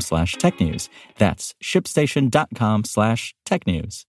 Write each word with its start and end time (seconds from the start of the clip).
slash 0.00 0.36
technews. 0.36 0.88
That's 1.18 1.54
shipstation.com 1.62 2.84
slash 2.84 3.34
tech 3.44 3.66
news. 3.66 4.06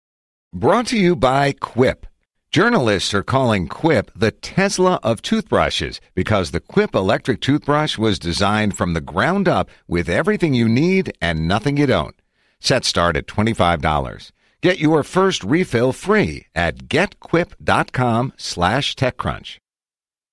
Brought 0.54 0.88
to 0.88 0.98
you 0.98 1.16
by 1.16 1.54
Quip. 1.54 2.06
Journalists 2.52 3.14
are 3.14 3.24
calling 3.24 3.70
Quip 3.70 4.12
the 4.14 4.32
Tesla 4.32 5.00
of 5.04 5.22
toothbrushes 5.22 6.02
because 6.14 6.52
the 6.52 6.60
Quip 6.60 6.94
electric 6.94 7.40
toothbrush 7.40 7.98
was 7.98 8.20
designed 8.20 8.76
from 8.76 8.94
the 8.94 9.00
ground 9.00 9.48
up 9.48 9.70
with 9.88 10.10
everything 10.10 10.54
you 10.54 10.68
need 10.68 11.14
and 11.22 11.48
nothing 11.48 11.78
you 11.78 11.86
don't. 11.86 12.22
Set 12.60 12.84
start 12.84 13.16
at 13.16 13.28
$25. 13.28 14.32
Get 14.62 14.80
your 14.80 15.04
first 15.04 15.46
refill 15.46 15.94
free 15.94 16.48
at 16.54 16.90
getquip.com 16.90 18.34
slash 18.36 18.96
techcrunch. 18.96 19.61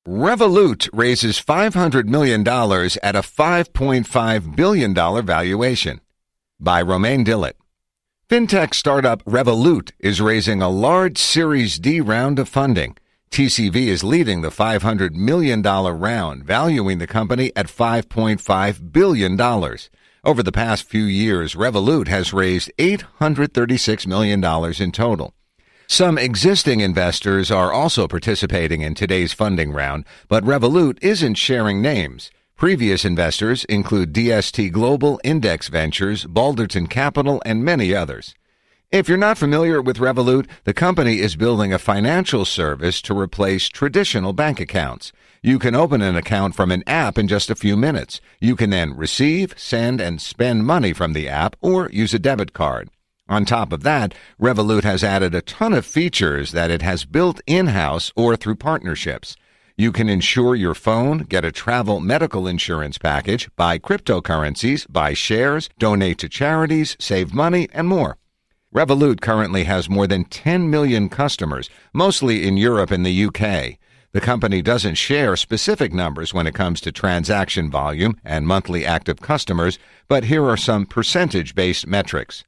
Revolut 0.09 0.89
raises 0.95 1.39
$500 1.39 2.06
million 2.06 2.41
at 2.41 3.14
a 3.14 3.20
$5.5 3.20 4.56
billion 4.56 4.95
valuation. 4.95 6.00
By 6.59 6.81
Romain 6.81 7.27
Dillet. 7.27 7.53
Fintech 8.27 8.73
startup 8.73 9.23
Revolut 9.25 9.92
is 9.98 10.23
raising 10.23 10.62
a 10.62 10.70
large 10.70 11.19
Series 11.19 11.78
D 11.78 12.00
round 12.00 12.39
of 12.39 12.48
funding. 12.48 12.97
TCV 13.31 13.89
is 13.89 14.03
leading 14.03 14.41
the 14.41 14.48
$500 14.48 15.12
million 15.12 15.61
round, 15.61 16.43
valuing 16.43 16.97
the 16.97 17.06
company 17.06 17.53
at 17.55 17.67
$5.5 17.67 18.91
billion. 18.91 19.39
Over 20.25 20.43
the 20.43 20.53
past 20.53 20.84
few 20.84 21.05
years, 21.05 21.55
Revolut 21.55 22.09
has 22.09 22.33
raised 22.33 22.72
$836 22.78 24.06
million 24.06 24.43
in 24.83 24.91
total. 24.91 25.34
Some 25.91 26.19
existing 26.19 26.81
investors 26.81 27.50
are 27.50 27.72
also 27.72 28.06
participating 28.06 28.83
in 28.83 28.94
today's 28.94 29.33
funding 29.33 29.72
round, 29.72 30.05
but 30.28 30.44
Revolut 30.44 30.98
isn't 31.03 31.36
sharing 31.36 31.81
names. 31.81 32.31
Previous 32.56 33.06
investors 33.06 33.64
include 33.64 34.12
DST 34.12 34.70
Global, 34.70 35.19
Index 35.25 35.69
Ventures, 35.69 36.27
Balderton 36.27 36.91
Capital, 36.91 37.41
and 37.47 37.64
many 37.64 37.94
others. 37.94 38.34
If 38.92 39.09
you're 39.09 39.16
not 39.16 39.39
familiar 39.39 39.81
with 39.81 39.97
Revolut, 39.97 40.47
the 40.64 40.75
company 40.75 41.20
is 41.20 41.36
building 41.36 41.72
a 41.72 41.78
financial 41.78 42.44
service 42.44 43.00
to 43.03 43.19
replace 43.19 43.70
traditional 43.70 44.34
bank 44.34 44.61
accounts. 44.61 45.11
You 45.42 45.59
can 45.59 45.75
open 45.75 46.03
an 46.03 46.16
account 46.16 46.55
from 46.55 46.70
an 46.70 46.84
app 46.86 47.16
in 47.16 47.28
just 47.28 47.48
a 47.48 47.55
few 47.55 47.78
minutes. 47.78 48.20
You 48.41 48.56
can 48.56 48.69
then 48.69 48.94
receive, 48.94 49.55
send, 49.56 50.03
and 50.03 50.20
spend 50.20 50.66
money 50.66 50.92
from 50.92 51.14
the 51.14 51.31
app 51.31 51.56
or 51.62 51.89
use 51.91 52.12
a 52.12 52.19
debit 52.19 52.53
card. 52.53 52.91
On 53.29 53.45
top 53.45 53.73
of 53.73 53.83
that, 53.83 54.15
Revolut 54.41 54.84
has 54.84 55.05
added 55.05 55.34
a 55.34 55.43
ton 55.43 55.75
of 55.75 55.84
features 55.84 56.53
that 56.53 56.71
it 56.71 56.81
has 56.81 57.05
built 57.05 57.43
in-house 57.47 58.11
or 58.17 58.37
through 58.37 58.57
partnerships. 58.57 59.37
You 59.77 59.93
can 59.93 60.09
insure 60.09 60.55
your 60.55 60.75
phone, 60.75 61.19
get 61.19 61.44
a 61.44 61.53
travel 61.53 62.00
medical 62.00 62.49
insurance 62.49 62.97
package, 62.97 63.49
buy 63.55 63.78
cryptocurrencies, 63.78 64.91
buy 64.91 65.12
shares, 65.12 65.69
donate 65.78 66.19
to 66.19 66.28
charities, 66.28 66.97
save 66.99 67.34
money, 67.34 67.69
and 67.72 67.87
more. 67.87 68.17
Revolut 68.75 69.21
currently 69.21 69.65
has 69.65 69.91
more 69.91 70.06
than 70.06 70.25
10 70.25 70.71
million 70.71 71.09
customers, 71.09 71.69
mostly 71.93 72.47
in 72.47 72.56
Europe 72.56 72.91
and 72.91 73.05
the 73.05 73.25
UK. 73.27 73.78
The 74.12 74.21
company 74.22 74.62
doesn't 74.62 74.94
share 74.94 75.37
specific 75.37 75.93
numbers 75.93 76.33
when 76.33 76.47
it 76.47 76.55
comes 76.55 76.81
to 76.81 76.93
transaction 76.93 77.71
volume 77.71 78.19
and 78.25 78.47
monthly 78.47 78.87
active 78.87 79.21
customers, 79.21 79.78
but 80.09 80.25
here 80.25 80.44
are 80.44 80.56
some 80.56 80.87
percentage 80.87 81.55
based 81.55 81.87
metrics. 81.87 82.43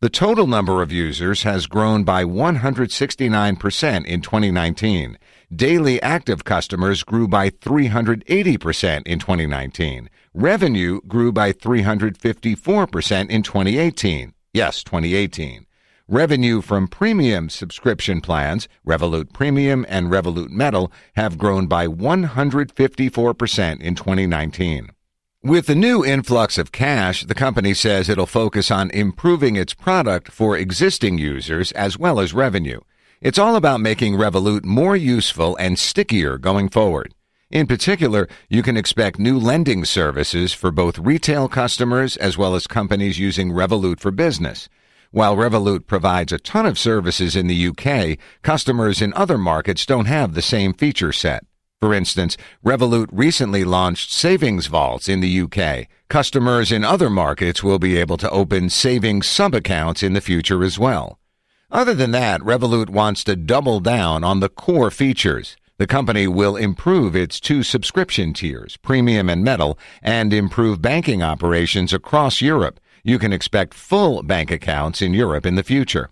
The 0.00 0.08
total 0.08 0.46
number 0.46 0.80
of 0.80 0.92
users 0.92 1.42
has 1.42 1.66
grown 1.66 2.04
by 2.04 2.22
169% 2.22 4.06
in 4.06 4.20
2019. 4.20 5.18
Daily 5.52 6.00
active 6.00 6.44
customers 6.44 7.02
grew 7.02 7.26
by 7.26 7.50
380% 7.50 9.02
in 9.08 9.18
2019. 9.18 10.08
Revenue 10.32 11.00
grew 11.08 11.32
by 11.32 11.52
354% 11.52 13.28
in 13.28 13.42
2018. 13.42 14.34
Yes, 14.54 14.84
2018. 14.84 15.66
Revenue 16.06 16.60
from 16.60 16.86
premium 16.86 17.50
subscription 17.50 18.20
plans, 18.20 18.68
Revolut 18.86 19.32
Premium 19.32 19.84
and 19.88 20.12
Revolut 20.12 20.50
Metal, 20.50 20.92
have 21.16 21.38
grown 21.38 21.66
by 21.66 21.88
154% 21.88 23.80
in 23.80 23.96
2019. 23.96 24.90
With 25.44 25.66
the 25.66 25.76
new 25.76 26.04
influx 26.04 26.58
of 26.58 26.72
cash, 26.72 27.22
the 27.22 27.34
company 27.34 27.72
says 27.72 28.08
it'll 28.08 28.26
focus 28.26 28.72
on 28.72 28.90
improving 28.90 29.54
its 29.54 29.72
product 29.72 30.32
for 30.32 30.56
existing 30.56 31.18
users 31.18 31.70
as 31.72 31.96
well 31.96 32.18
as 32.18 32.34
revenue. 32.34 32.80
It's 33.20 33.38
all 33.38 33.54
about 33.54 33.80
making 33.80 34.14
Revolut 34.14 34.64
more 34.64 34.96
useful 34.96 35.54
and 35.58 35.78
stickier 35.78 36.38
going 36.38 36.68
forward. 36.70 37.14
In 37.52 37.68
particular, 37.68 38.26
you 38.48 38.64
can 38.64 38.76
expect 38.76 39.20
new 39.20 39.38
lending 39.38 39.84
services 39.84 40.52
for 40.52 40.72
both 40.72 40.98
retail 40.98 41.48
customers 41.48 42.16
as 42.16 42.36
well 42.36 42.56
as 42.56 42.66
companies 42.66 43.20
using 43.20 43.52
Revolut 43.52 44.00
for 44.00 44.10
business. 44.10 44.68
While 45.12 45.36
Revolut 45.36 45.86
provides 45.86 46.32
a 46.32 46.40
ton 46.40 46.66
of 46.66 46.80
services 46.80 47.36
in 47.36 47.46
the 47.46 47.68
UK, 47.68 48.18
customers 48.42 49.00
in 49.00 49.14
other 49.14 49.38
markets 49.38 49.86
don't 49.86 50.06
have 50.06 50.34
the 50.34 50.42
same 50.42 50.74
feature 50.74 51.12
set. 51.12 51.44
For 51.80 51.94
instance, 51.94 52.36
Revolut 52.64 53.08
recently 53.12 53.62
launched 53.62 54.12
savings 54.12 54.66
vaults 54.66 55.08
in 55.08 55.20
the 55.20 55.42
UK. 55.42 55.86
Customers 56.08 56.72
in 56.72 56.82
other 56.82 57.08
markets 57.08 57.62
will 57.62 57.78
be 57.78 57.96
able 57.96 58.16
to 58.16 58.30
open 58.30 58.68
savings 58.68 59.28
sub-accounts 59.28 60.02
in 60.02 60.12
the 60.12 60.20
future 60.20 60.64
as 60.64 60.76
well. 60.76 61.20
Other 61.70 61.94
than 61.94 62.10
that, 62.10 62.40
Revolut 62.40 62.90
wants 62.90 63.22
to 63.24 63.36
double 63.36 63.78
down 63.78 64.24
on 64.24 64.40
the 64.40 64.48
core 64.48 64.90
features. 64.90 65.56
The 65.76 65.86
company 65.86 66.26
will 66.26 66.56
improve 66.56 67.14
its 67.14 67.38
two 67.38 67.62
subscription 67.62 68.32
tiers, 68.32 68.76
Premium 68.78 69.28
and 69.28 69.44
Metal, 69.44 69.78
and 70.02 70.32
improve 70.32 70.82
banking 70.82 71.22
operations 71.22 71.92
across 71.92 72.40
Europe. 72.40 72.80
You 73.04 73.20
can 73.20 73.32
expect 73.32 73.72
full 73.72 74.24
bank 74.24 74.50
accounts 74.50 75.00
in 75.00 75.14
Europe 75.14 75.46
in 75.46 75.54
the 75.54 75.62
future. 75.62 76.10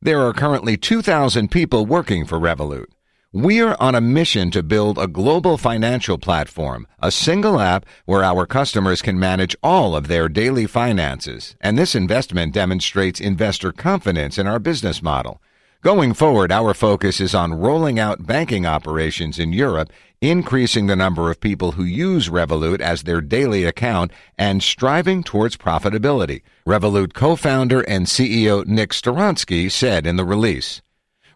There 0.00 0.20
are 0.20 0.32
currently 0.32 0.76
2,000 0.76 1.50
people 1.50 1.86
working 1.86 2.24
for 2.24 2.38
Revolut. 2.38 2.86
We're 3.34 3.76
on 3.80 3.94
a 3.94 4.02
mission 4.02 4.50
to 4.50 4.62
build 4.62 4.98
a 4.98 5.06
global 5.06 5.56
financial 5.56 6.18
platform, 6.18 6.86
a 7.00 7.10
single 7.10 7.60
app 7.60 7.86
where 8.04 8.22
our 8.22 8.44
customers 8.44 9.00
can 9.00 9.18
manage 9.18 9.56
all 9.62 9.96
of 9.96 10.06
their 10.06 10.28
daily 10.28 10.66
finances. 10.66 11.56
And 11.58 11.78
this 11.78 11.94
investment 11.94 12.52
demonstrates 12.52 13.22
investor 13.22 13.72
confidence 13.72 14.36
in 14.36 14.46
our 14.46 14.58
business 14.58 15.02
model. 15.02 15.40
Going 15.80 16.12
forward, 16.12 16.52
our 16.52 16.74
focus 16.74 17.22
is 17.22 17.34
on 17.34 17.54
rolling 17.54 17.98
out 17.98 18.26
banking 18.26 18.66
operations 18.66 19.38
in 19.38 19.54
Europe, 19.54 19.90
increasing 20.20 20.86
the 20.86 20.94
number 20.94 21.30
of 21.30 21.40
people 21.40 21.72
who 21.72 21.84
use 21.84 22.28
Revolut 22.28 22.82
as 22.82 23.04
their 23.04 23.22
daily 23.22 23.64
account, 23.64 24.12
and 24.36 24.62
striving 24.62 25.24
towards 25.24 25.56
profitability. 25.56 26.42
Revolut 26.66 27.14
co-founder 27.14 27.80
and 27.80 28.04
CEO 28.04 28.66
Nick 28.66 28.90
Storonsky 28.90 29.72
said 29.72 30.06
in 30.06 30.16
the 30.16 30.24
release. 30.26 30.82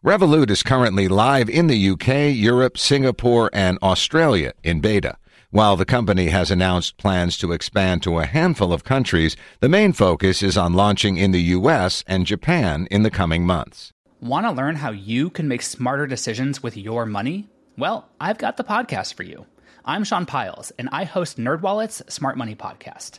Revolut 0.06 0.50
is 0.50 0.62
currently 0.62 1.08
live 1.08 1.50
in 1.50 1.66
the 1.66 1.90
UK, 1.90 2.32
Europe, 2.32 2.78
Singapore, 2.78 3.50
and 3.52 3.76
Australia 3.82 4.52
in 4.62 4.78
beta. 4.78 5.16
While 5.50 5.74
the 5.74 5.84
company 5.84 6.28
has 6.28 6.48
announced 6.48 6.96
plans 6.96 7.36
to 7.38 7.50
expand 7.50 8.04
to 8.04 8.20
a 8.20 8.26
handful 8.26 8.72
of 8.72 8.84
countries, 8.84 9.36
the 9.58 9.68
main 9.68 9.92
focus 9.92 10.44
is 10.44 10.56
on 10.56 10.74
launching 10.74 11.16
in 11.16 11.32
the 11.32 11.42
US 11.56 12.04
and 12.06 12.24
Japan 12.24 12.86
in 12.88 13.02
the 13.02 13.10
coming 13.10 13.44
months. 13.44 13.92
Want 14.20 14.46
to 14.46 14.52
learn 14.52 14.76
how 14.76 14.92
you 14.92 15.28
can 15.28 15.48
make 15.48 15.62
smarter 15.62 16.06
decisions 16.06 16.62
with 16.62 16.76
your 16.76 17.04
money? 17.04 17.48
Well, 17.76 18.08
I've 18.20 18.38
got 18.38 18.58
the 18.58 18.62
podcast 18.62 19.14
for 19.14 19.24
you. 19.24 19.44
I'm 19.84 20.04
Sean 20.04 20.24
Pyles, 20.24 20.70
and 20.78 20.88
I 20.92 21.02
host 21.02 21.36
NerdWallet's 21.36 22.14
Smart 22.14 22.36
Money 22.36 22.54
Podcast. 22.54 23.18